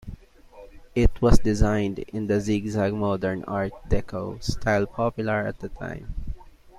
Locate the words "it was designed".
0.95-1.99